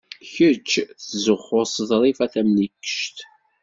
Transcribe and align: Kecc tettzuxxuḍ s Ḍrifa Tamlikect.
Kecc 0.33 0.69
tettzuxxuḍ 0.87 1.67
s 1.75 1.77
Ḍrifa 1.89 2.25
Tamlikect. 2.33 3.17